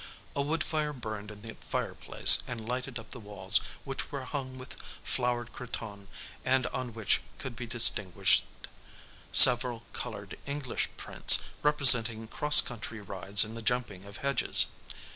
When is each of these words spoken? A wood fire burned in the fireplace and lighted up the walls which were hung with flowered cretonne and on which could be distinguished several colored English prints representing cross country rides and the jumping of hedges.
A 0.35 0.41
wood 0.41 0.63
fire 0.63 0.93
burned 0.93 1.29
in 1.29 1.43
the 1.43 1.53
fireplace 1.61 2.39
and 2.47 2.67
lighted 2.67 2.97
up 2.97 3.11
the 3.11 3.19
walls 3.19 3.59
which 3.83 4.11
were 4.11 4.25
hung 4.25 4.57
with 4.57 4.73
flowered 5.03 5.53
cretonne 5.53 6.07
and 6.43 6.65
on 6.65 6.95
which 6.95 7.21
could 7.37 7.55
be 7.55 7.67
distinguished 7.67 8.43
several 9.31 9.83
colored 9.93 10.39
English 10.47 10.89
prints 10.97 11.43
representing 11.61 12.27
cross 12.27 12.61
country 12.61 12.99
rides 12.99 13.43
and 13.45 13.55
the 13.55 13.61
jumping 13.61 14.05
of 14.05 14.17
hedges. 14.17 14.65